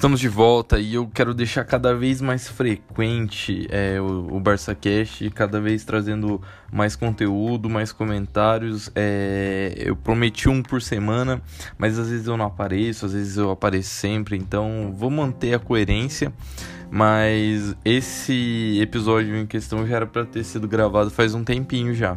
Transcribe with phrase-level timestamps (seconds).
[0.00, 5.28] Estamos de volta e eu quero deixar cada vez mais frequente é, o, o BarçaCast,
[5.32, 6.40] cada vez trazendo
[6.72, 8.90] mais conteúdo, mais comentários.
[8.94, 11.42] É, eu prometi um por semana,
[11.76, 15.58] mas às vezes eu não apareço, às vezes eu apareço sempre, então vou manter a
[15.58, 16.32] coerência.
[16.90, 22.16] Mas esse episódio em questão já era para ter sido gravado faz um tempinho já.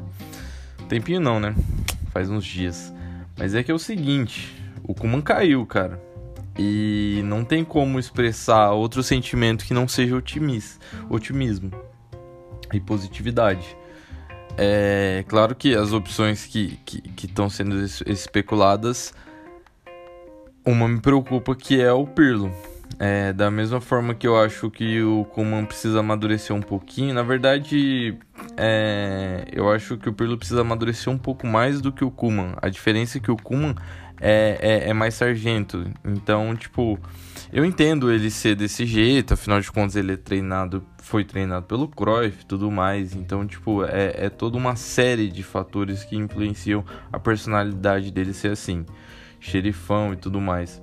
[0.88, 1.54] Tempinho não, né?
[2.14, 2.94] Faz uns dias.
[3.38, 6.13] Mas é que é o seguinte, o Kuman caiu, cara.
[6.58, 10.80] E não tem como expressar outro sentimento que não seja otimis,
[11.10, 11.72] otimismo
[12.72, 13.76] e positividade.
[14.58, 16.80] É claro que as opções que
[17.24, 19.14] estão sendo especuladas,
[20.66, 22.52] uma me preocupa que é o Pirlo.
[23.00, 27.24] É, da mesma forma que eu acho que o Kuman precisa amadurecer um pouquinho, na
[27.24, 28.16] verdade,
[28.56, 32.54] é, eu acho que o Pirlo precisa amadurecer um pouco mais do que o Kuman.
[32.62, 33.74] A diferença é que o Kuman
[34.26, 35.86] é, é, é, mais sargento.
[36.06, 36.98] Então, tipo,
[37.52, 41.90] eu entendo ele ser desse jeito, afinal de contas ele é treinado, foi treinado pelo
[41.90, 43.14] Cruyff e tudo mais.
[43.14, 48.54] Então, tipo, é, é toda uma série de fatores que influenciam a personalidade dele ser
[48.54, 48.86] assim,
[49.42, 50.82] xerifão e tudo mais.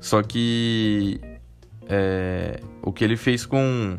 [0.00, 1.20] Só que
[1.86, 3.98] é, o que ele fez com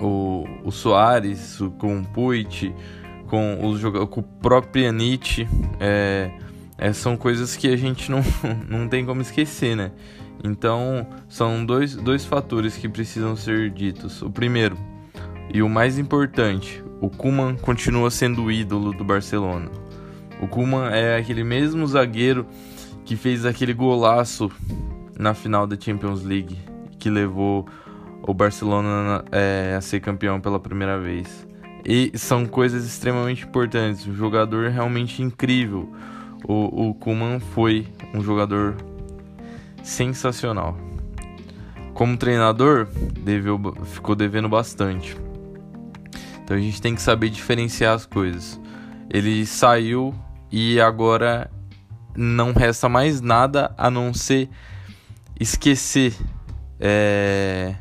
[0.00, 2.72] o, o Soares, com o Puig,
[3.26, 5.48] com, os, com o próprio Pjanic,
[5.80, 6.30] é,
[6.78, 8.22] é, são coisas que a gente não,
[8.68, 9.92] não tem como esquecer, né?
[10.44, 14.22] Então, são dois, dois fatores que precisam ser ditos.
[14.22, 14.76] O primeiro,
[15.52, 19.70] e o mais importante, o Kuman continua sendo o ídolo do Barcelona.
[20.40, 22.46] O Kuman é aquele mesmo zagueiro
[23.04, 24.50] que fez aquele golaço
[25.18, 26.58] na final da Champions League,
[26.98, 27.66] que levou
[28.22, 31.46] o Barcelona é, a ser campeão pela primeira vez.
[31.84, 34.06] E são coisas extremamente importantes.
[34.06, 35.90] Um jogador realmente incrível
[36.44, 38.76] o, o Kuman foi um jogador
[39.82, 40.76] sensacional.
[41.94, 42.88] Como treinador,
[43.20, 45.16] deveu, ficou devendo bastante.
[46.42, 48.60] Então a gente tem que saber diferenciar as coisas.
[49.08, 50.14] Ele saiu
[50.50, 51.50] e agora
[52.16, 54.48] não resta mais nada a não ser
[55.38, 56.14] esquecer
[56.78, 57.74] é,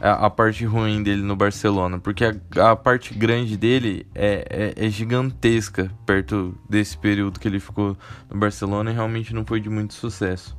[0.00, 4.90] a, parte ruim dele no Barcelona, porque a, a parte grande dele é, é, é,
[4.90, 7.96] gigantesca perto desse período que ele ficou
[8.30, 10.56] no Barcelona e realmente não foi de muito sucesso.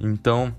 [0.00, 0.54] Então,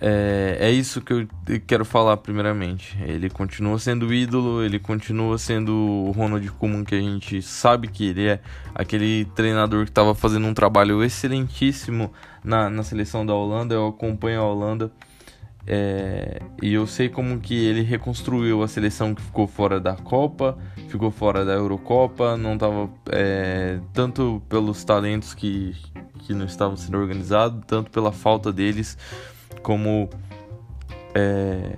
[0.00, 1.28] é, é isso que eu
[1.66, 2.96] quero falar primeiramente.
[3.02, 8.08] Ele continua sendo ídolo, ele continua sendo o Ronald Koeman que a gente sabe que
[8.08, 8.40] ele é
[8.74, 12.10] aquele treinador que estava fazendo um trabalho excelentíssimo
[12.42, 13.74] na, na seleção da Holanda.
[13.74, 14.90] Eu acompanho a Holanda
[15.66, 20.58] é, e eu sei como que ele reconstruiu a seleção que ficou fora da Copa,
[20.88, 25.76] ficou fora da Eurocopa, não estava é, tanto pelos talentos que,
[26.20, 28.96] que não estavam sendo organizados, tanto pela falta deles,
[29.62, 30.08] como
[31.14, 31.74] é,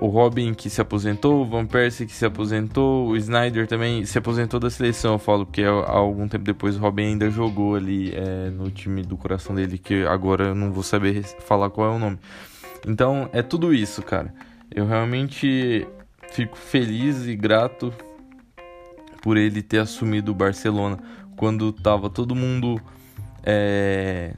[0.00, 4.18] o Robin que se aposentou, o Van Persie que se aposentou, o Snyder também se
[4.18, 5.48] aposentou da seleção, eu falo,
[5.86, 9.78] há algum tempo depois o Robin ainda jogou ali é, no time do coração dele,
[9.78, 12.18] que agora eu não vou saber falar qual é o nome.
[12.86, 14.32] Então é tudo isso, cara.
[14.70, 15.86] Eu realmente
[16.32, 17.92] fico feliz e grato
[19.22, 20.98] por ele ter assumido o Barcelona
[21.36, 22.80] quando tava todo mundo
[23.42, 24.34] é,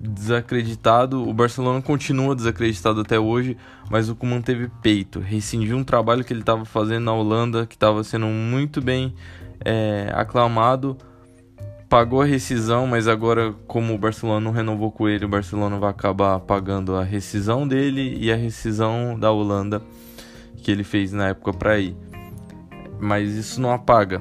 [0.00, 1.28] desacreditado.
[1.28, 3.56] O Barcelona continua desacreditado até hoje,
[3.90, 7.74] mas o Koeman teve peito, rescindiu um trabalho que ele estava fazendo na Holanda, que
[7.74, 9.14] estava sendo muito bem
[9.64, 10.96] é, aclamado
[11.94, 15.90] pagou a rescisão, mas agora, como o Barcelona não renovou com ele, o Barcelona vai
[15.90, 19.80] acabar pagando a rescisão dele e a rescisão da Holanda
[20.56, 21.96] que ele fez na época para ir.
[22.98, 24.20] Mas isso não apaga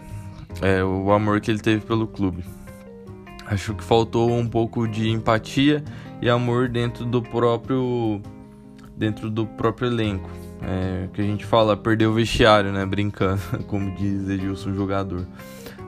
[0.61, 2.45] é, o amor que ele teve pelo clube.
[3.47, 5.83] Acho que faltou um pouco de empatia
[6.21, 8.21] e amor dentro do próprio
[8.95, 10.29] dentro do próprio elenco.
[10.61, 12.85] É, que a gente fala, perder o vestiário, né?
[12.85, 15.25] Brincando, como diz Edilson, jogador.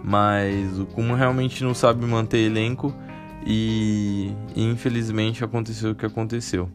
[0.08, 2.94] Mas o Kuma realmente não sabe manter elenco
[3.44, 6.70] e, e infelizmente aconteceu o que aconteceu.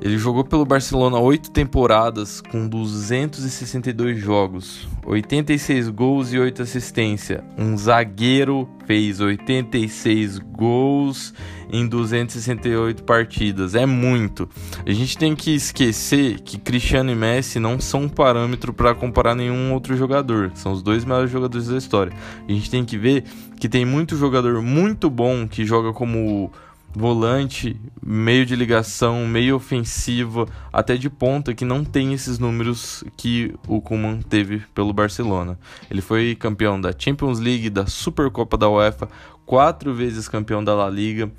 [0.00, 7.42] Ele jogou pelo Barcelona oito temporadas com 262 jogos, 86 gols e 8 assistências.
[7.58, 11.32] Um zagueiro fez 86 gols
[11.72, 13.74] em 268 partidas.
[13.74, 14.48] É muito.
[14.86, 19.34] A gente tem que esquecer que Cristiano e Messi não são um parâmetro para comparar
[19.34, 20.52] nenhum outro jogador.
[20.54, 22.12] São os dois melhores jogadores da história.
[22.48, 23.24] A gente tem que ver
[23.58, 26.52] que tem muito jogador muito bom que joga como
[26.96, 33.54] volante, meio de ligação, meio ofensiva, até de ponta, que não tem esses números que
[33.68, 35.58] o Koeman teve pelo Barcelona.
[35.90, 39.10] Ele foi campeão da Champions League, da Supercopa da UEFA,
[39.44, 41.30] quatro vezes campeão da La Liga,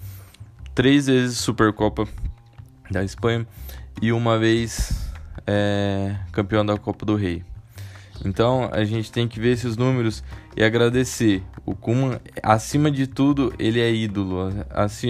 [0.76, 2.08] três vezes Supercopa
[2.92, 3.48] da Espanha
[4.00, 5.12] e uma vez
[5.48, 7.44] é, campeão da Copa do Rei.
[8.26, 10.24] Então a gente tem que ver esses números
[10.56, 11.44] e agradecer.
[11.66, 14.52] O Kuman, acima de tudo, ele é ídolo,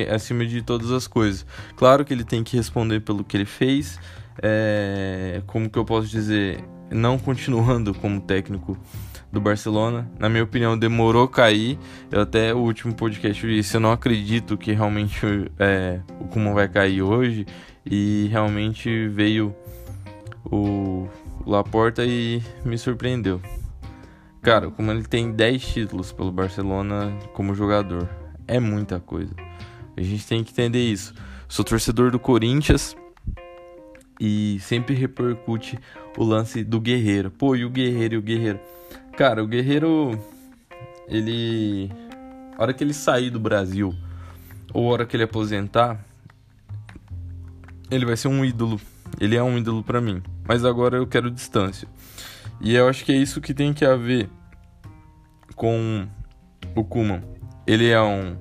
[0.10, 1.46] acima de todas as coisas.
[1.76, 4.00] Claro que ele tem que responder pelo que ele fez.
[4.42, 6.64] É, como que eu posso dizer?
[6.90, 8.78] Não continuando como técnico
[9.32, 10.10] do Barcelona.
[10.18, 11.78] Na minha opinião, demorou cair.
[12.12, 15.26] Eu até o último podcast eu disse, eu não acredito que realmente
[15.60, 17.46] é, o Kuman vai cair hoje.
[17.86, 19.56] E realmente veio
[20.46, 21.08] o
[21.48, 23.42] Laporta e me surpreendeu.
[24.42, 28.10] Cara, como ele tem 10 títulos pelo Barcelona como jogador,
[28.46, 29.34] é muita coisa.
[29.96, 31.14] A gente tem que entender isso.
[31.48, 32.98] Sou torcedor do Corinthians
[34.20, 35.80] e sempre repercute
[36.18, 37.32] o lance do Guerreiro.
[37.32, 38.60] Pô, e o Guerreiro e o Guerreiro?
[39.16, 40.20] Cara, o Guerreiro
[41.08, 41.90] ele
[42.58, 43.96] a hora que ele sair do Brasil
[44.74, 46.06] ou a hora que ele aposentar,
[47.90, 48.82] ele vai ser um ídolo.
[49.18, 50.22] Ele é um ídolo para mim.
[50.48, 51.88] Mas agora eu quero distância.
[52.62, 54.30] E eu acho que é isso que tem que haver
[55.56, 56.08] com
[56.76, 57.22] o Kuman.
[57.66, 58.38] Ele é um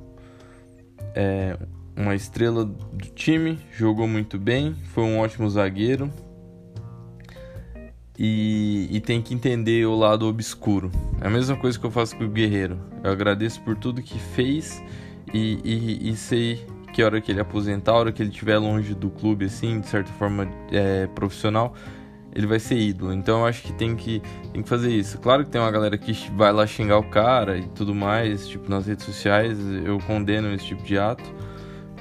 [1.15, 1.59] é,
[1.97, 6.11] uma estrela do time, jogou muito bem, foi um ótimo zagueiro.
[8.19, 10.91] E, e, tem que entender o lado obscuro.
[11.21, 12.81] É a mesma coisa que eu faço com o Guerreiro.
[13.05, 14.83] Eu agradeço por tudo que fez
[15.35, 16.65] e, e, e sei
[16.95, 19.81] que a hora que ele aposentar, a hora que ele estiver longe do clube, assim,
[19.81, 21.75] de certa forma é, profissional,
[22.37, 23.15] ele vai ser ídolo.
[23.15, 24.21] Então eu acho que tem que,
[24.53, 25.19] tem que fazer isso.
[25.19, 28.69] Claro que tem uma galera que vai lá xingar o cara e tudo mais, tipo,
[28.71, 31.25] nas redes sociais, eu condeno esse tipo de ato.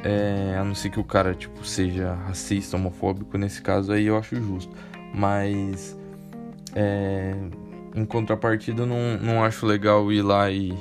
[0.04, 4.18] É, a não ser que o cara, tipo, seja racista, homofóbico, nesse caso aí eu
[4.18, 4.76] acho justo.
[5.14, 5.98] Mas,
[6.76, 7.34] é,
[7.96, 10.78] em contrapartida, não, não acho legal ir lá e,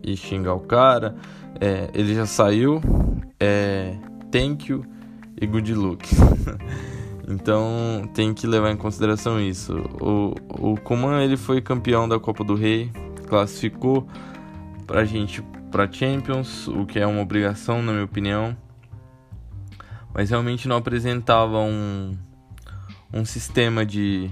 [0.00, 1.16] e xingar o cara.
[1.60, 2.80] É, ele já saiu,
[3.40, 3.96] é,
[4.30, 4.86] thank you
[5.40, 6.08] e good luck.
[7.30, 9.72] Então tem que levar em consideração isso.
[10.00, 10.34] O,
[10.72, 12.90] o Kuman ele foi campeão da Copa do Rei,
[13.28, 14.04] classificou
[14.84, 15.40] pra gente
[15.70, 18.56] para Champions, o que é uma obrigação na minha opinião.
[20.12, 22.18] Mas realmente não apresentava um,
[23.12, 24.28] um sistema de,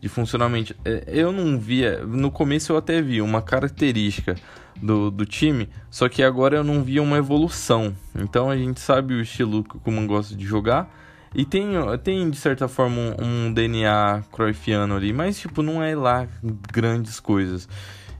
[0.00, 0.76] de funcionamento.
[0.84, 4.36] É, eu não via, no começo eu até vi uma característica
[4.80, 7.92] do, do time, só que agora eu não via uma evolução.
[8.14, 11.01] Então a gente sabe o estilo que o Kuman gosta de jogar
[11.34, 11.68] e tem,
[12.02, 16.28] tem de certa forma, um, um DNA cruyffiano ali, mas, tipo, não é lá
[16.72, 17.68] grandes coisas.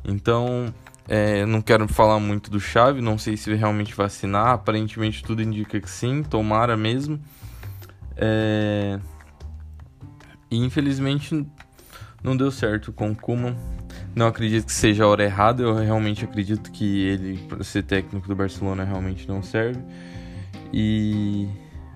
[0.05, 0.73] Então,
[1.09, 4.49] é, não quero falar muito do Chave, não sei se realmente vacinar.
[4.49, 7.20] Aparentemente tudo indica que sim, tomara mesmo.
[8.17, 8.99] É...
[10.50, 11.47] E infelizmente
[12.23, 13.56] não deu certo com o Kuman.
[14.15, 15.62] Não acredito que seja a hora errada.
[15.62, 19.81] Eu realmente acredito que ele, para ser técnico do Barcelona, realmente não serve.
[20.73, 21.49] E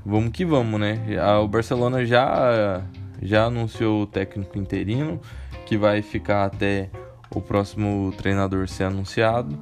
[0.07, 1.01] vamos que vamos, né?
[1.43, 2.81] O Barcelona já,
[3.21, 5.21] já anunciou o técnico interino,
[5.67, 6.89] que vai ficar até
[7.35, 9.59] o próximo treinador ser anunciado.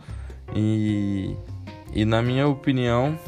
[0.54, 1.34] E,
[1.94, 3.18] e na minha opinião,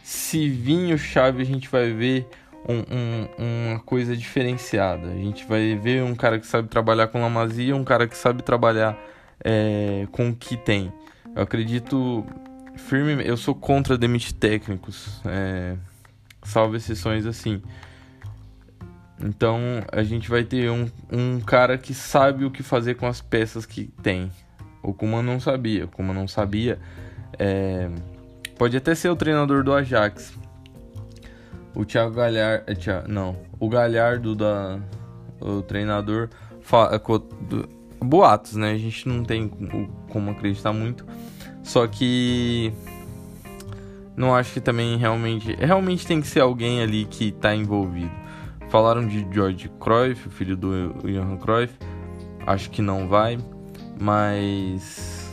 [0.00, 2.28] se vir o Chave, a gente vai ver
[2.68, 5.08] um, um, uma coisa diferenciada.
[5.08, 8.44] A gente vai ver um cara que sabe trabalhar com lamazia, um cara que sabe
[8.44, 8.96] trabalhar
[9.44, 10.92] é, com o que tem.
[11.34, 12.24] Eu acredito
[12.76, 15.76] firme, eu sou contra demitir técnicos, é,
[16.42, 17.62] salvo exceções assim.
[19.20, 19.58] Então
[19.90, 23.64] a gente vai ter um, um cara que sabe o que fazer com as peças
[23.64, 24.30] que tem.
[24.82, 26.78] O Kuma não sabia, o Kuma não sabia.
[27.38, 27.88] É,
[28.58, 30.34] pode até ser o treinador do Ajax.
[31.74, 34.78] O Thiago Galhardo, é, não, o Galhardo da
[35.40, 36.28] o treinador
[36.62, 37.00] fala,
[38.00, 38.72] boatos, né?
[38.72, 39.48] A gente não tem
[40.08, 41.04] como acreditar muito
[41.64, 42.72] só que
[44.16, 45.56] não acho que também realmente.
[45.56, 48.12] Realmente tem que ser alguém ali que está envolvido.
[48.68, 51.74] Falaram de George Cruyff, filho do Johan Cruyff.
[52.46, 53.38] Acho que não vai,
[54.00, 55.28] mas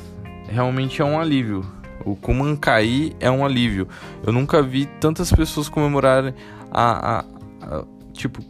[0.48, 1.66] realmente é um alívio.
[2.06, 3.88] O Kuman cair é um alívio.
[4.26, 6.34] Eu nunca vi tantas pessoas comemorarem
[6.72, 7.26] a, a,
[7.62, 8.42] a tipo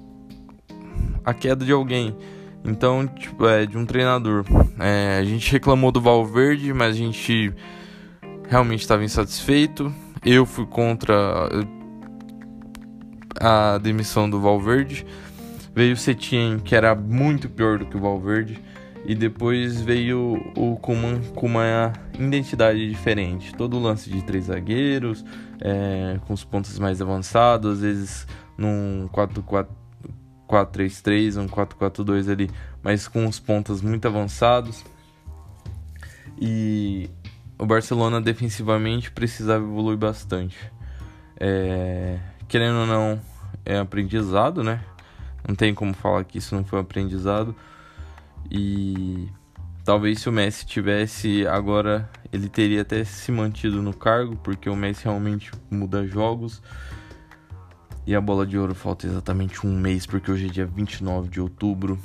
[1.25, 2.15] a queda de alguém.
[2.63, 4.45] Então, tipo, é, de um treinador.
[4.79, 7.53] É, a gente reclamou do Valverde, mas a gente
[8.47, 9.93] realmente estava insatisfeito.
[10.23, 11.49] Eu fui contra
[13.39, 15.05] a demissão do Valverde.
[15.73, 18.59] Veio o Setien, que era muito pior do que o Valverde.
[19.03, 23.53] E depois veio o Kuman com uma identidade diferente.
[23.55, 25.25] Todo o lance de três zagueiros,
[25.59, 29.67] é, com os pontos mais avançados, às vezes num 4-4
[30.51, 32.49] 4-3-3, um 4-4-2 ali,
[32.83, 34.83] mas com os pontas muito avançados.
[36.39, 37.09] E
[37.57, 40.57] o Barcelona defensivamente precisava evoluir bastante.
[41.39, 43.21] É, querendo ou não,
[43.65, 44.83] é aprendizado, né?
[45.47, 47.55] Não tem como falar que isso não foi um aprendizado.
[48.49, 49.29] E
[49.85, 54.75] talvez se o Messi tivesse agora, ele teria até se mantido no cargo, porque o
[54.75, 56.61] Messi realmente muda jogos.
[58.05, 61.39] E a bola de ouro falta exatamente um mês, porque hoje é dia 29 de
[61.39, 61.99] outubro.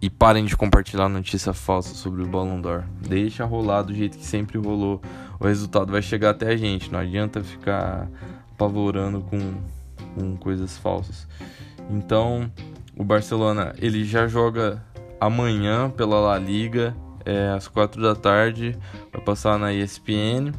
[0.00, 2.84] E parem de compartilhar notícia falsa sobre o Ballon d'Or.
[3.06, 5.00] Deixa rolar do jeito que sempre rolou.
[5.38, 6.90] O resultado vai chegar até a gente.
[6.90, 8.08] Não adianta ficar
[8.52, 9.54] apavorando com,
[10.14, 11.28] com coisas falsas.
[11.90, 12.50] Então,
[12.96, 14.82] o Barcelona ele já joga
[15.20, 16.96] amanhã pela La Liga,
[17.26, 18.74] é, às 4 da tarde.
[19.12, 20.52] Vai passar na ESPN.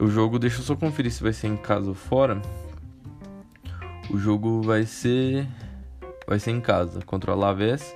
[0.00, 2.42] O jogo, deixa eu só conferir se vai ser em casa ou fora.
[4.10, 5.46] O jogo vai ser
[6.26, 7.94] vai ser em casa contra o Alavés.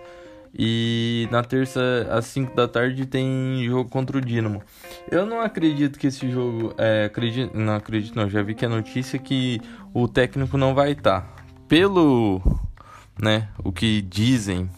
[0.57, 4.62] E na terça às 5 da tarde tem jogo contra o Dinamo.
[5.11, 6.75] Eu não acredito que esse jogo.
[6.79, 8.29] É, acredito, não acredito, não.
[8.29, 9.61] Já vi que a notícia que
[9.93, 11.21] o técnico não vai estar.
[11.21, 11.45] Tá.
[11.69, 12.41] Pelo.
[13.21, 14.71] né, o que dizem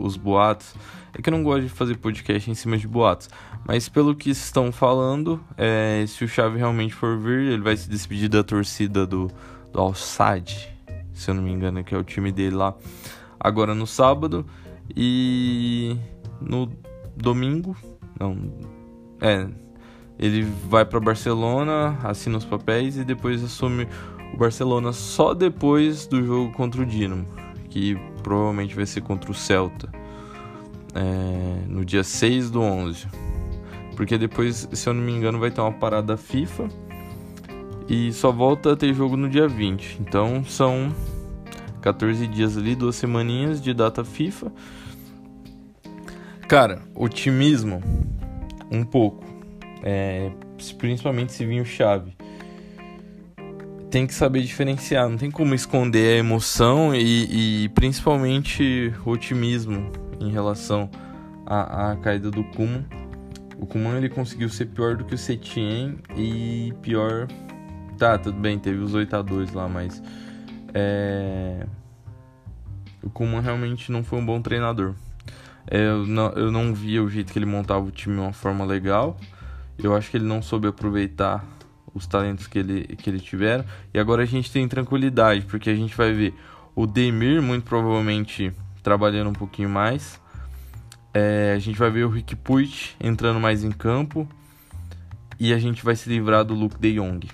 [0.00, 0.74] os boatos.
[1.14, 3.28] É que eu não gosto de fazer podcast em cima de boatos.
[3.66, 7.88] Mas pelo que estão falando, é, se o Chave realmente for vir, ele vai se
[7.88, 9.28] despedir da torcida do,
[9.72, 10.68] do Al-Sad,
[11.12, 12.74] se eu não me engano, que é o time dele lá,
[13.38, 14.46] agora no sábado.
[14.96, 15.96] E
[16.40, 16.70] no
[17.16, 17.76] domingo,
[18.18, 18.36] não,
[19.20, 19.46] é,
[20.18, 23.86] ele vai para Barcelona, assina os papéis e depois assume
[24.32, 27.26] o Barcelona só depois do jogo contra o Dinamo,
[27.68, 29.90] que provavelmente vai ser contra o Celta,
[30.94, 33.06] é, no dia 6 do 11.
[33.96, 36.68] Porque depois, se eu não me engano, vai ter uma parada FIFA
[37.88, 39.98] e só volta a ter jogo no dia 20.
[40.00, 40.94] Então são
[41.80, 44.52] 14 dias ali, duas semaninhas de data FIFA.
[46.46, 47.82] Cara, otimismo
[48.70, 49.24] um pouco.
[49.82, 50.30] É,
[50.76, 52.12] principalmente se vir o chave.
[53.90, 59.90] Tem que saber diferenciar, não tem como esconder a emoção e, e principalmente o otimismo
[60.20, 60.90] em relação
[61.46, 62.84] à, à caída do Kuman.
[63.56, 67.26] O Kuman ele conseguiu ser pior do que o Setien e pior
[67.98, 70.00] Tá, tudo bem, teve os 8x2 lá, mas.
[70.72, 71.66] É...
[73.02, 74.94] O Kuman realmente não foi um bom treinador.
[75.70, 78.32] É, eu, não, eu não via o jeito que ele montava o time de uma
[78.32, 79.16] forma legal.
[79.82, 81.44] Eu acho que ele não soube aproveitar
[81.92, 83.64] os talentos que ele, que ele tiveram.
[83.92, 86.34] E agora a gente tem tranquilidade, porque a gente vai ver
[86.74, 88.52] o Demir, muito provavelmente,
[88.82, 90.20] trabalhando um pouquinho mais.
[91.12, 94.28] É, a gente vai ver o Rick Puig entrando mais em campo.
[95.40, 97.28] E a gente vai se livrar do Luke De Jong.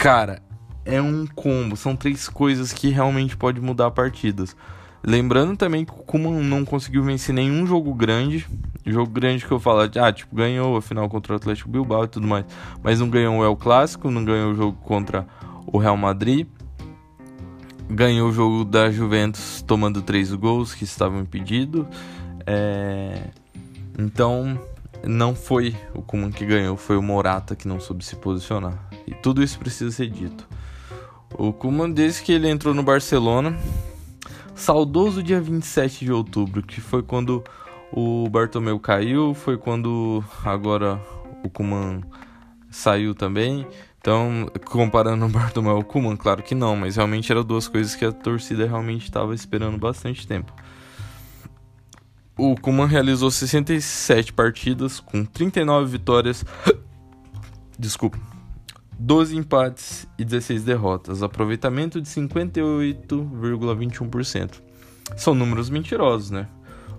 [0.00, 0.40] Cara,
[0.82, 1.76] é um combo.
[1.76, 4.56] São três coisas que realmente pode mudar partidas.
[5.04, 8.48] Lembrando também que o Kuman não conseguiu vencer nenhum jogo grande.
[8.86, 12.08] Jogo grande que eu falo, ah, tipo, ganhou a final contra o Atlético Bilbao e
[12.08, 12.46] tudo mais.
[12.82, 15.26] Mas não ganhou o El Clássico, não ganhou o jogo contra
[15.66, 16.46] o Real Madrid.
[17.90, 21.84] Ganhou o jogo da Juventus tomando três gols que estavam impedidos.
[22.46, 23.24] É...
[23.98, 24.58] Então,
[25.04, 28.88] não foi o Kuman que ganhou, foi o Morata que não soube se posicionar.
[29.06, 30.46] E tudo isso precisa ser dito.
[31.34, 33.56] O Kuman disse que ele entrou no Barcelona,
[34.54, 37.42] saudoso dia 27 de outubro, que foi quando
[37.92, 41.00] o Bartomeu caiu, foi quando agora
[41.42, 42.02] o Kuman
[42.70, 43.66] saiu também.
[44.00, 48.04] Então, comparando o Bartomeu ao Kuman, claro que não, mas realmente eram duas coisas que
[48.04, 50.52] a torcida realmente estava esperando bastante tempo.
[52.36, 56.44] O Kuman realizou 67 partidas com 39 vitórias.
[57.78, 58.18] Desculpa
[59.00, 64.60] 12 empates e 16 derrotas, aproveitamento de 58,21%.
[65.16, 66.46] São números mentirosos, né?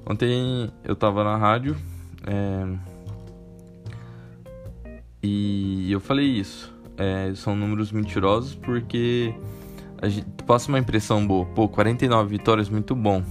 [0.03, 1.77] Ontem eu tava na rádio
[2.25, 2.65] é...
[5.21, 6.73] e eu falei isso.
[6.97, 9.35] É, são números mentirosos porque
[10.01, 11.45] a gente passa uma impressão boa.
[11.45, 13.23] Pô, 49 vitórias, muito bom.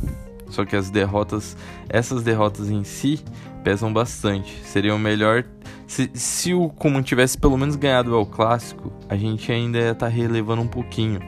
[0.51, 1.57] Só que as derrotas,
[1.89, 3.23] essas derrotas em si,
[3.63, 4.53] pesam bastante.
[4.65, 5.45] Seria melhor
[5.91, 10.07] se, se o Kuman tivesse pelo menos ganhado o clássico, a gente ainda ia estar
[10.07, 11.21] tá relevando um pouquinho.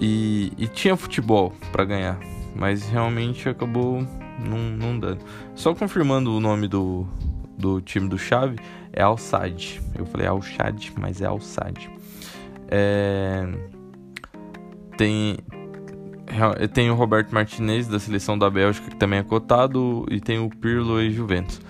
[0.00, 2.20] E, e tinha futebol para ganhar,
[2.54, 4.06] mas realmente acabou
[4.38, 5.24] não, não dando.
[5.56, 7.04] Só confirmando o nome do,
[7.58, 8.60] do time do Chave
[8.92, 9.80] é Al Sadd.
[9.96, 10.40] Eu falei Al
[11.00, 11.90] mas é Al Sadd.
[12.68, 13.44] É...
[14.96, 15.36] Tem
[16.72, 20.48] tem o Roberto Martinez da seleção da Bélgica que também é cotado e tem o
[20.48, 21.60] Pirlo e Juventus.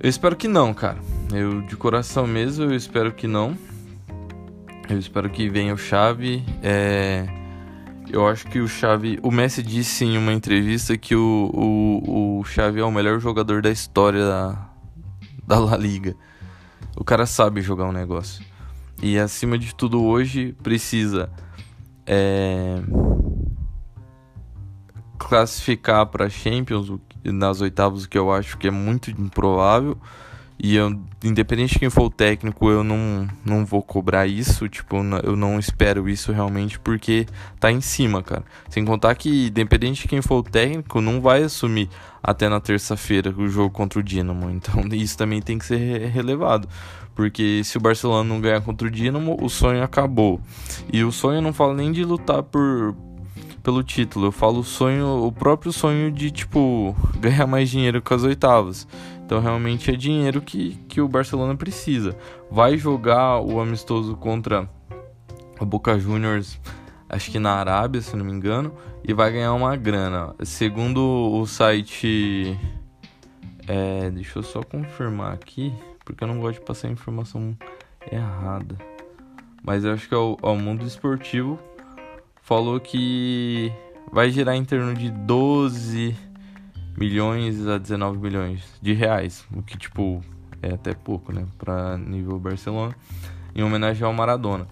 [0.00, 0.98] Eu espero que não, cara.
[1.32, 3.56] Eu de coração mesmo, eu espero que não.
[4.88, 6.44] Eu espero que venha o Xavi.
[6.62, 7.26] É...
[8.10, 9.18] Eu acho que o Xavi.
[9.22, 13.60] O Messi disse em uma entrevista que o, o, o Xavi é o melhor jogador
[13.60, 14.70] da história da,
[15.46, 16.14] da La Liga.
[16.96, 18.42] O cara sabe jogar um negócio.
[19.02, 21.30] E acima de tudo hoje precisa
[22.06, 22.80] é,
[25.28, 26.90] classificar para Champions
[27.24, 29.96] nas oitavas, o que eu acho que é muito improvável.
[30.60, 34.96] E eu, independente de quem for o técnico, eu não, não vou cobrar isso, tipo,
[35.22, 37.26] eu não espero isso realmente, porque
[37.60, 38.42] tá em cima, cara.
[38.68, 41.88] Sem contar que, independente de quem for o técnico, não vai assumir
[42.20, 44.50] até na terça-feira o jogo contra o Dinamo.
[44.58, 46.68] Então isso também tem que ser relevado.
[47.14, 50.40] Porque se o Barcelona não ganhar contra o Dinamo, o sonho acabou.
[50.92, 52.96] E o sonho não falo nem de lutar por,
[53.68, 58.14] pelo título, eu falo o sonho, o próprio sonho de, tipo, ganhar mais dinheiro com
[58.14, 58.88] as oitavas.
[59.22, 62.16] Então realmente é dinheiro que, que o Barcelona precisa.
[62.50, 64.66] Vai jogar o amistoso contra
[65.60, 66.58] o Boca Juniors,
[67.10, 68.72] acho que na Arábia, se não me engano,
[69.04, 70.34] e vai ganhar uma grana.
[70.44, 72.58] Segundo o site.
[73.66, 75.74] É, deixa eu só confirmar aqui,
[76.06, 77.54] porque eu não gosto de passar informação
[78.10, 78.78] errada.
[79.62, 81.58] Mas eu acho que é o, o Mundo Esportivo
[82.48, 83.70] falou que
[84.10, 86.16] vai gerar em torno de 12
[86.96, 90.22] milhões a 19 milhões de reais, o que tipo
[90.62, 92.96] é até pouco, né, para nível Barcelona,
[93.54, 94.66] em homenagem ao Maradona.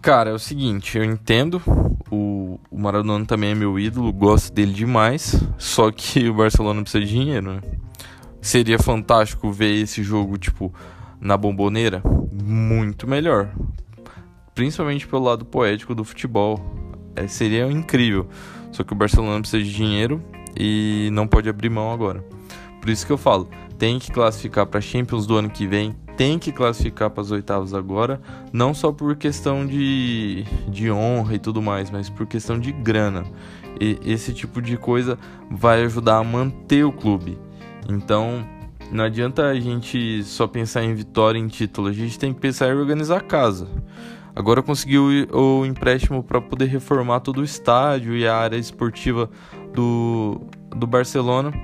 [0.00, 1.60] Cara, é o seguinte, eu entendo,
[2.08, 7.04] o, o Maradona também é meu ídolo, gosto dele demais, só que o Barcelona precisa
[7.04, 7.60] de dinheiro, né?
[8.40, 10.72] Seria fantástico ver esse jogo, tipo,
[11.20, 12.00] na bomboneira?
[12.32, 13.50] Muito melhor.
[14.56, 16.58] Principalmente pelo lado poético do futebol.
[17.14, 18.26] É, seria incrível.
[18.72, 20.22] Só que o Barcelona precisa de dinheiro
[20.58, 22.24] e não pode abrir mão agora.
[22.80, 26.38] Por isso que eu falo, tem que classificar para Champions do ano que vem, tem
[26.38, 28.18] que classificar para as oitavas agora,
[28.50, 33.24] não só por questão de, de honra e tudo mais, mas por questão de grana.
[33.78, 35.18] E esse tipo de coisa
[35.50, 37.38] vai ajudar a manter o clube.
[37.90, 38.42] Então,
[38.90, 42.68] não adianta a gente só pensar em vitória, em título, a gente tem que pensar
[42.68, 43.68] em organizar a casa.
[44.36, 49.30] Agora conseguiu o empréstimo para poder reformar todo o estádio e a área esportiva
[49.72, 50.42] do,
[50.76, 51.54] do Barcelona.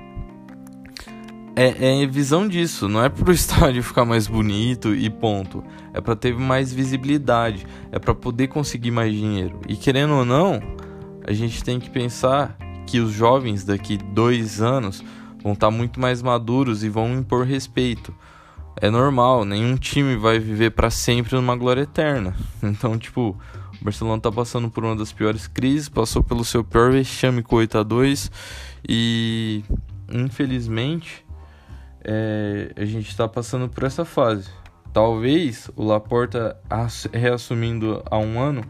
[1.55, 5.63] É, é visão disso, não é para o estádio ficar mais bonito e ponto.
[5.93, 9.61] É para ter mais visibilidade, é para poder conseguir mais dinheiro.
[9.69, 10.59] E querendo ou não,
[11.27, 12.57] a gente tem que pensar
[12.87, 15.03] que os jovens daqui dois anos
[15.43, 18.11] vão estar tá muito mais maduros e vão impor respeito
[18.81, 22.35] é normal, nenhum time vai viver para sempre numa glória eterna.
[22.63, 23.37] Então, tipo,
[23.81, 27.57] o Barcelona tá passando por uma das piores crises, passou pelo seu pior vexame com
[27.57, 28.31] 8 a 2
[28.87, 29.63] e
[30.09, 31.25] infelizmente
[32.03, 34.49] é, a gente está passando por essa fase.
[34.93, 36.57] Talvez o Laporta
[37.11, 38.63] reassumindo há um ano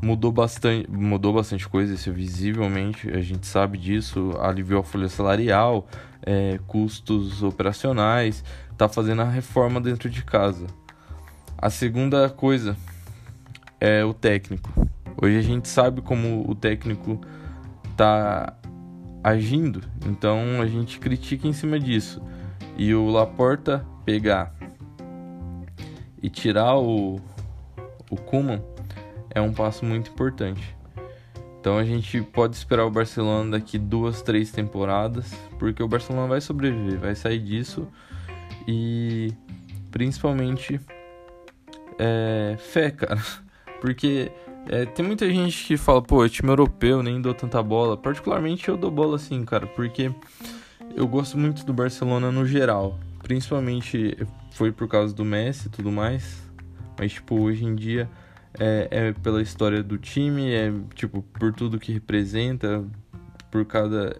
[0.00, 5.08] mudou bastante, mudou bastante coisa, isso é visivelmente, a gente sabe disso, aliviou a folha
[5.08, 5.86] salarial,
[6.22, 8.44] é, custos operacionais,
[8.76, 10.66] tá fazendo a reforma dentro de casa.
[11.56, 12.76] A segunda coisa
[13.80, 14.70] é o técnico.
[15.20, 17.20] Hoje a gente sabe como o técnico
[17.96, 18.54] tá
[19.24, 22.22] agindo, então a gente critica em cima disso.
[22.76, 24.54] E o Laporta pegar
[26.22, 27.18] e tirar o
[28.10, 28.62] o Kuman
[29.30, 30.76] é um passo muito importante.
[31.60, 36.40] Então a gente pode esperar o Barcelona daqui duas, três temporadas, porque o Barcelona vai
[36.40, 37.88] sobreviver, vai sair disso
[38.66, 39.32] e
[39.90, 40.80] principalmente
[41.98, 43.20] é, fé, cara.
[43.80, 44.30] Porque
[44.68, 47.96] é, tem muita gente que fala, pô, é time europeu, nem dou tanta bola.
[47.96, 50.10] Particularmente eu dou bola assim, cara, porque
[50.96, 52.98] eu gosto muito do Barcelona no geral.
[53.22, 54.16] Principalmente
[54.52, 56.42] foi por causa do Messi e tudo mais.
[56.98, 58.08] Mas, tipo, hoje em dia
[58.58, 62.84] é, é pela história do time, é, tipo, por tudo que representa,
[63.50, 64.16] por cada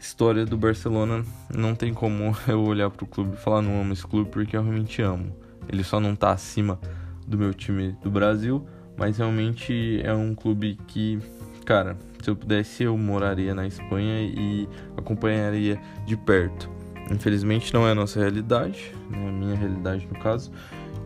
[0.00, 4.06] história do Barcelona, não tem como eu olhar pro clube e falar não amo esse
[4.06, 5.36] clube porque eu realmente amo.
[5.68, 6.80] Ele só não tá acima
[7.26, 11.18] do meu time do Brasil, mas realmente é um clube que,
[11.64, 16.68] cara, se eu pudesse eu moraria na Espanha e acompanharia de perto.
[17.10, 19.30] Infelizmente não é a nossa realidade, né?
[19.30, 20.50] minha realidade no caso.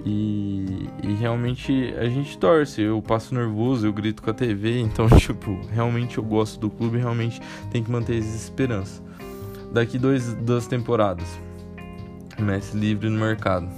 [0.05, 5.09] E, e, realmente a gente torce, eu passo nervoso, eu grito com a TV, então,
[5.09, 7.41] tipo, realmente eu gosto do clube, realmente
[7.71, 9.03] tem que manter essa esperança.
[9.73, 11.27] Daqui dois, duas temporadas,
[12.39, 13.69] Messi livre no mercado.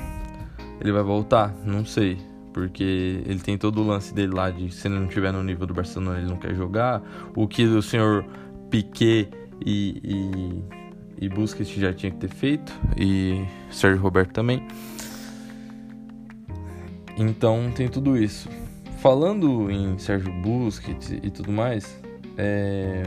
[0.80, 1.54] Ele vai voltar?
[1.64, 2.18] Não sei,
[2.52, 5.66] porque ele tem todo o lance dele lá de se ele não estiver no nível
[5.66, 7.02] do Barcelona, ele não quer jogar.
[7.34, 8.26] O que o senhor
[8.68, 9.28] Piquet
[9.64, 10.00] e,
[11.20, 14.66] e, e Busquets já tinha que ter feito, e Sérgio Roberto também.
[17.16, 18.48] Então tem tudo isso.
[18.98, 21.96] Falando em Sérgio Busquets e tudo mais,
[22.36, 23.04] é...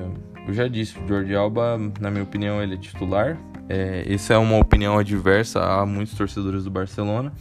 [0.48, 3.38] eu já disse, o Jordi Alba, na minha opinião, ele é titular.
[3.68, 7.32] É, essa é uma opinião adversa a muitos torcedores do Barcelona.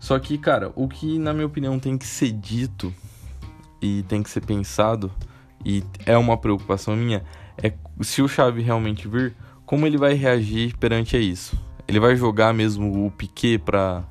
[0.00, 2.92] Só que, cara, o que na minha opinião tem que ser dito
[3.80, 5.12] e tem que ser pensado
[5.64, 7.22] e é uma preocupação minha
[7.62, 9.34] é se o Xavi realmente vir,
[9.64, 11.56] como ele vai reagir perante a isso?
[11.86, 14.04] Ele vai jogar mesmo o Piquet para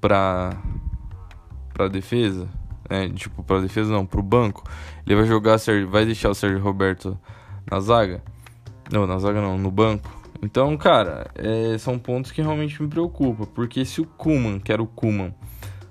[0.00, 0.56] para
[1.72, 2.48] para defesa,
[2.88, 4.64] é, tipo para defesa não, para o banco.
[5.06, 5.56] Ele vai jogar,
[5.88, 7.18] vai deixar o Sérgio Roberto
[7.70, 8.22] na zaga?
[8.90, 10.20] Não, na zaga não, no banco.
[10.42, 14.82] Então, cara, é, são pontos que realmente me preocupam, porque se o Kuman, que era
[14.82, 15.34] o Kuman,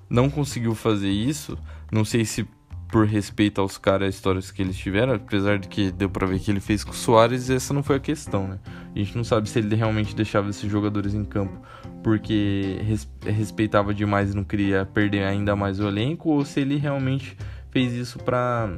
[0.08, 1.56] não conseguiu fazer isso,
[1.90, 2.46] não sei se
[2.90, 6.40] por respeito aos caras, as histórias que eles tiveram, apesar de que deu pra ver
[6.40, 8.58] que ele fez com o Soares, essa não foi a questão, né?
[8.94, 11.60] A gente não sabe se ele realmente deixava esses jogadores em campo
[12.02, 16.76] porque res, respeitava demais e não queria perder ainda mais o elenco, ou se ele
[16.76, 17.36] realmente
[17.70, 18.70] fez isso pra.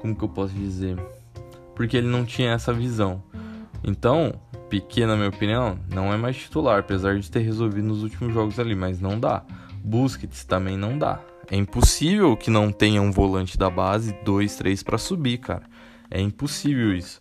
[0.00, 0.96] Como que eu posso dizer?
[1.74, 3.22] Porque ele não tinha essa visão.
[3.82, 8.32] Então, Piquet, na minha opinião, não é mais titular, apesar de ter resolvido nos últimos
[8.32, 9.42] jogos ali, mas não dá.
[9.82, 11.20] Busquets também não dá.
[11.50, 15.62] É impossível que não tenha um volante da base, dois, três para subir, cara.
[16.10, 17.20] É impossível isso.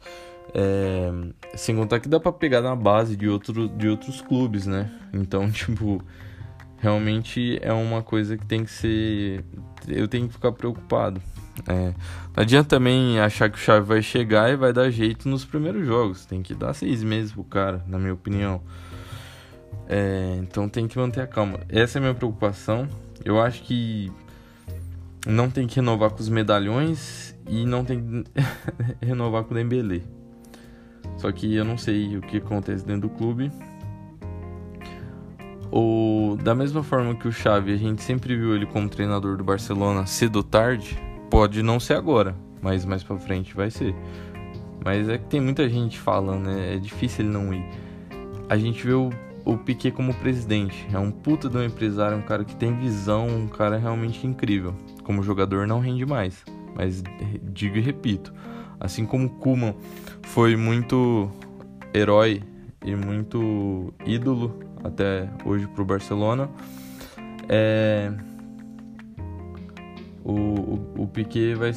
[0.54, 1.12] É...
[1.56, 4.92] Sem contar que dá pra pegar na base de, outro, de outros clubes, né?
[5.14, 6.04] Então, tipo,
[6.78, 9.44] realmente é uma coisa que tem que ser.
[9.88, 11.22] Eu tenho que ficar preocupado.
[11.68, 11.94] É,
[12.36, 15.86] não adianta também achar que o Chave vai chegar e vai dar jeito nos primeiros
[15.86, 16.26] jogos.
[16.26, 18.62] Tem que dar seis meses pro cara, na minha opinião.
[19.88, 21.60] É, então tem que manter a calma.
[21.70, 22.88] Essa é a minha preocupação.
[23.28, 24.10] Eu acho que
[25.26, 28.32] não tem que renovar com os medalhões e não tem que
[29.06, 30.02] renovar com o Dembélé.
[31.18, 33.52] Só que eu não sei o que acontece dentro do clube.
[35.70, 39.44] Ou da mesma forma que o Xavi, a gente sempre viu ele como treinador do
[39.44, 40.98] Barcelona cedo ou tarde,
[41.30, 43.94] Pode não ser agora, mas mais pra frente vai ser.
[44.86, 46.76] Mas é que tem muita gente falando, né?
[46.76, 47.66] É difícil ele não ir.
[48.48, 49.10] A gente vê o,
[49.48, 50.86] o Piquet como presidente.
[50.92, 54.76] É um puta de um empresário, um cara que tem visão, um cara realmente incrível.
[55.04, 56.44] Como jogador não rende mais.
[56.76, 57.02] Mas
[57.44, 58.34] digo e repito.
[58.78, 59.74] Assim como o Kuman
[60.24, 61.32] foi muito
[61.94, 62.44] herói
[62.86, 66.50] e muito ídolo até hoje pro Barcelona.
[67.48, 68.12] É,
[70.26, 71.72] o, o, o Piquet vai,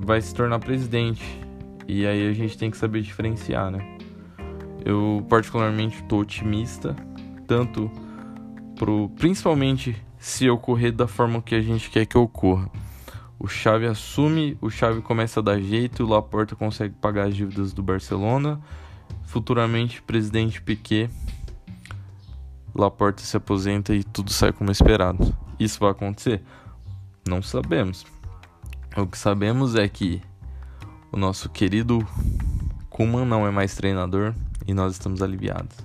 [0.00, 1.22] vai se tornar presidente.
[1.86, 3.93] E aí a gente tem que saber diferenciar, né?
[4.84, 6.94] Eu particularmente estou otimista,
[7.46, 7.90] tanto
[8.76, 12.70] pro, principalmente se ocorrer da forma que a gente quer que ocorra.
[13.38, 17.72] O Xavi assume, o Xavi começa a dar jeito, o Laporta consegue pagar as dívidas
[17.72, 18.60] do Barcelona.
[19.24, 21.10] Futuramente, presidente Piquet,
[22.74, 25.34] Laporta se aposenta e tudo sai como esperado.
[25.58, 26.42] Isso vai acontecer?
[27.26, 28.04] Não sabemos.
[28.96, 30.20] O que sabemos é que
[31.10, 32.06] o nosso querido
[32.90, 34.34] Kuman não é mais treinador
[34.66, 35.76] e nós estamos aliviados.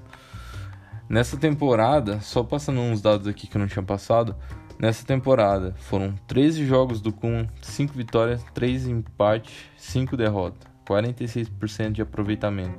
[1.09, 4.35] Nessa temporada, só passando uns dados aqui que eu não tinha passado,
[4.77, 12.01] nessa temporada foram 13 jogos do Kuman, 5 vitórias, 3 empates, 5 derrotas, 46% de
[12.01, 12.77] aproveitamento.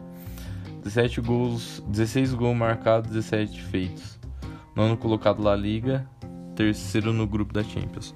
[0.84, 4.18] 17 gols, 16 gols marcados, 17 feitos.
[4.74, 6.08] Nono colocado na Liga,
[6.54, 8.14] terceiro no grupo da Champions.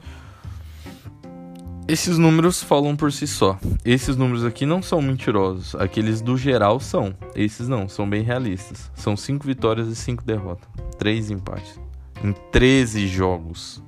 [1.87, 3.59] Esses números falam por si só.
[3.85, 5.75] Esses números aqui não são mentirosos.
[5.75, 7.15] Aqueles do geral são.
[7.35, 8.91] Esses não, são bem realistas.
[8.95, 10.67] São 5 vitórias e 5 derrotas.
[10.99, 11.79] 3 empates.
[12.23, 13.83] Em 13 jogos.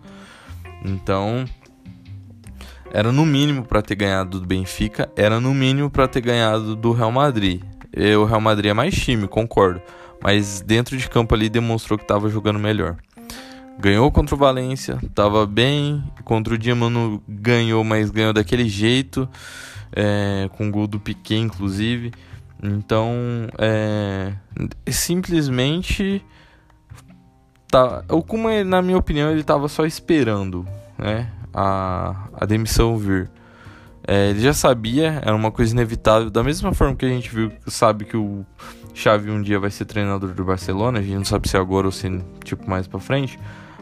[0.85, 1.47] Então,
[2.93, 6.93] era no mínimo para ter ganhado do Benfica, era no mínimo para ter ganhado do
[6.93, 7.63] Real Madrid.
[7.97, 9.81] E o Real Madrid é mais time, concordo,
[10.23, 12.97] mas dentro de campo ali demonstrou que estava jogando melhor.
[13.79, 16.03] Ganhou contra o Valência, tava bem.
[16.25, 19.29] Contra o Diamano ganhou, mas ganhou daquele jeito.
[19.93, 22.13] É, com gol do Piquet, inclusive.
[22.63, 23.13] Então,
[23.59, 24.33] é,
[24.89, 26.25] simplesmente.
[27.69, 33.29] Tá, o Kuma, na minha opinião, ele tava só esperando né, a, a demissão vir.
[34.07, 36.31] É, ele já sabia, era uma coisa inevitável.
[36.31, 38.47] Da mesma forma que a gente viu, sabe que o
[38.95, 41.87] Xavi um dia vai ser treinador do Barcelona, a gente não sabe se é agora
[41.87, 42.09] ou se
[42.45, 43.39] tipo mais para frente.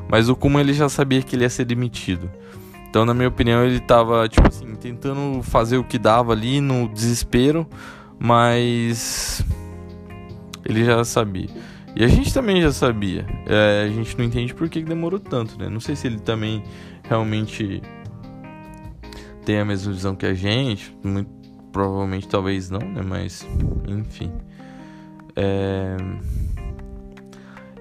[0.08, 2.30] Mas o Kuma ele já sabia que ele ia ser demitido.
[2.88, 6.88] Então, na minha opinião, ele tava, tipo assim, tentando fazer o que dava ali no
[6.88, 7.66] desespero,
[8.18, 9.44] mas
[10.64, 11.48] ele já sabia.
[11.96, 13.26] E a gente também já sabia.
[13.46, 15.68] É, a gente não entende por que demorou tanto, né?
[15.68, 16.62] Não sei se ele também
[17.02, 17.82] realmente
[19.44, 20.96] tem a mesma visão que a gente.
[21.02, 21.30] Muito
[21.74, 23.02] provavelmente, talvez não, né?
[23.04, 23.46] Mas,
[23.88, 24.30] enfim.
[25.34, 25.96] É...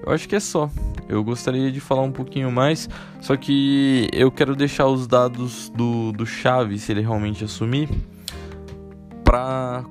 [0.04, 0.70] Eu acho que é só.
[1.08, 2.88] Eu gostaria de falar um pouquinho mais,
[3.20, 7.88] só que eu quero deixar os dados do, do Chave, se ele realmente assumir,
[9.22, 9.84] para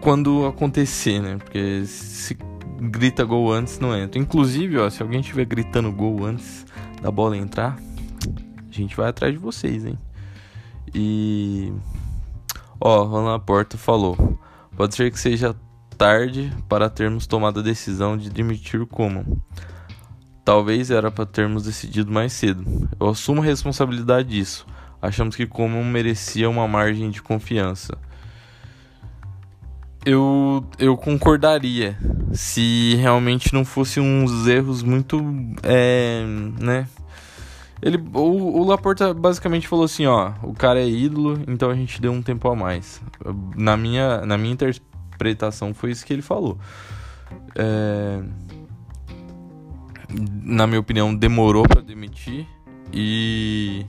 [0.00, 1.36] quando acontecer, né?
[1.36, 2.36] Porque se
[2.80, 4.20] grita gol antes, não entra.
[4.20, 6.66] Inclusive, ó, se alguém estiver gritando gol antes
[7.02, 7.78] da bola entrar,
[8.68, 9.98] a gente vai atrás de vocês, hein?
[10.94, 11.72] E.
[12.80, 14.38] Ó, Roland Porta falou:
[14.76, 15.54] pode ser que seja
[15.96, 18.88] tarde para termos tomado a decisão de demitir o.
[20.44, 22.88] Talvez era para termos decidido mais cedo.
[23.00, 24.66] Eu assumo a responsabilidade disso.
[25.00, 27.98] Achamos que Coman merecia uma margem de confiança.
[30.04, 31.98] Eu, eu concordaria
[32.32, 35.20] se realmente não fosse uns erros muito.
[35.64, 36.22] É,
[36.60, 36.86] né?
[37.82, 42.00] Ele, o, o Laporta basicamente falou assim: ó, o cara é ídolo, então a gente
[42.00, 43.02] deu um tempo a mais.
[43.56, 44.52] Na minha, na minha
[45.16, 46.58] interpretação, foi isso que ele falou.
[47.54, 48.22] É,
[50.42, 52.46] na minha opinião, demorou para demitir
[52.92, 53.84] e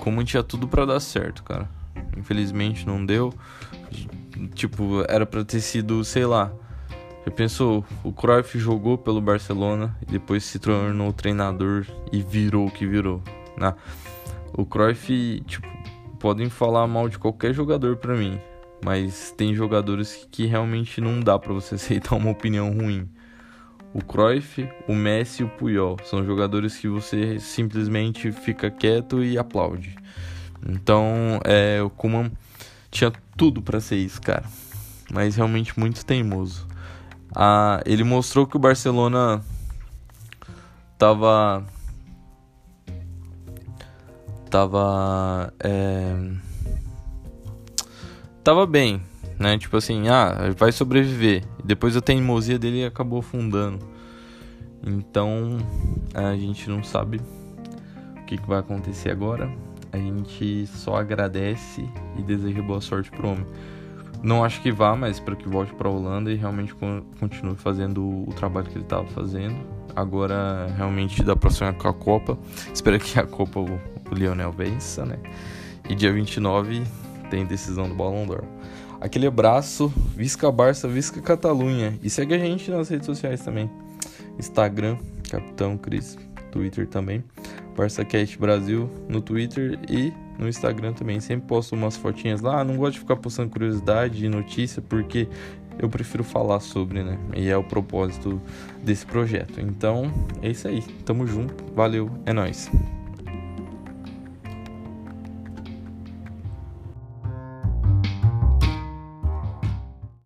[0.00, 1.68] como tinha tudo para dar certo, cara.
[2.16, 3.32] Infelizmente não deu.
[4.54, 6.52] Tipo, era para ter sido, sei lá.
[7.24, 12.70] Já pensou, o Cruyff jogou pelo Barcelona e depois se tornou treinador e virou o
[12.70, 13.22] que virou.
[13.56, 13.74] Né?
[14.52, 15.66] O Cruyff, tipo,
[16.20, 18.38] podem falar mal de qualquer jogador para mim,
[18.84, 23.08] mas tem jogadores que realmente não dá para você aceitar uma opinião ruim.
[23.94, 29.38] O Cruyff, o Messi e o Puyol são jogadores que você simplesmente fica quieto e
[29.38, 29.96] aplaude.
[30.68, 32.30] Então, é, o Kuman
[32.90, 34.44] tinha tudo para ser isso, cara.
[35.10, 36.66] Mas realmente muito teimoso.
[37.34, 39.42] Ah, ele mostrou que o Barcelona
[40.98, 41.64] tava
[44.50, 46.14] tava é,
[48.46, 49.02] tava bem,
[49.40, 49.58] né?
[49.58, 51.42] Tipo assim, ah, vai sobreviver.
[51.64, 53.84] Depois a teimosia dele acabou afundando.
[54.86, 55.58] Então,
[56.14, 57.20] a gente não sabe
[58.16, 59.50] o que, que vai acontecer agora.
[59.92, 61.84] A gente só agradece
[62.16, 63.46] e deseja boa sorte pro homem.
[64.22, 66.72] Não acho que vá, mas para que volte para a Holanda e realmente
[67.18, 69.56] continue fazendo o trabalho que ele estava fazendo.
[69.96, 72.38] Agora realmente para sonhar com a Copa.
[72.72, 73.80] Espero que a Copa o
[74.14, 75.18] Lionel vença, né?
[75.88, 76.84] E dia 29
[77.26, 78.44] tem decisão do Ballon d'Or.
[79.00, 81.98] Aquele abraço, Visca Barça, Visca Catalunha.
[82.02, 83.70] E segue a gente nas redes sociais também.
[84.38, 84.96] Instagram,
[85.30, 86.18] Capitão Cris,
[86.50, 87.22] Twitter também.
[87.76, 91.20] BarçaCast Brasil no Twitter e no Instagram também.
[91.20, 92.64] Sempre posto umas fotinhas lá.
[92.64, 95.28] Não gosto de ficar postando curiosidade e notícia porque
[95.78, 97.18] eu prefiro falar sobre, né?
[97.34, 98.40] E é o propósito
[98.82, 99.60] desse projeto.
[99.60, 100.10] Então,
[100.40, 100.82] é isso aí.
[101.04, 101.54] Tamo junto.
[101.74, 102.10] Valeu.
[102.24, 102.70] É nóis.